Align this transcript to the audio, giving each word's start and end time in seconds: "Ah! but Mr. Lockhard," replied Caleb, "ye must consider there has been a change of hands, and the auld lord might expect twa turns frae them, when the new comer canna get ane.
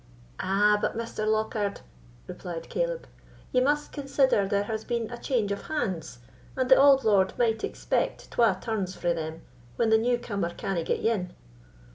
"Ah! 0.39 0.79
but 0.81 0.97
Mr. 0.97 1.27
Lockhard," 1.27 1.81
replied 2.25 2.69
Caleb, 2.71 3.05
"ye 3.51 3.61
must 3.61 3.91
consider 3.91 4.47
there 4.47 4.63
has 4.63 4.83
been 4.83 5.11
a 5.11 5.17
change 5.19 5.51
of 5.51 5.67
hands, 5.67 6.17
and 6.57 6.69
the 6.71 6.81
auld 6.81 7.03
lord 7.03 7.37
might 7.37 7.63
expect 7.63 8.31
twa 8.31 8.57
turns 8.59 8.95
frae 8.95 9.13
them, 9.13 9.43
when 9.75 9.91
the 9.91 9.99
new 9.99 10.17
comer 10.17 10.55
canna 10.55 10.81
get 10.83 11.05
ane. 11.05 11.33